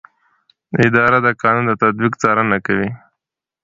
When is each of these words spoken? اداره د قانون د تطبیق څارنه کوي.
اداره 0.87 1.19
د 1.25 1.27
قانون 1.41 1.65
د 1.69 1.73
تطبیق 1.81 2.13
څارنه 2.21 2.57
کوي. 2.65 2.89